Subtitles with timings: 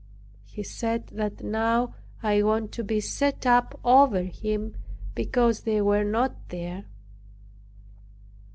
[0.45, 1.93] He said that now
[2.23, 4.75] I wanted to be set up over him
[5.13, 6.85] because they were not there.